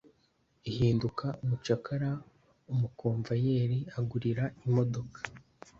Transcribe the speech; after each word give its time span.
ihinduka 0.69 1.27
umucakara 1.43 2.09
umukomvayeli 2.73 3.79
agurira 3.99 4.45
imodoka 4.65 5.19